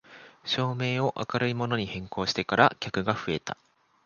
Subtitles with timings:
[0.45, 3.55] 照明を明るいものに変更してから客が増えた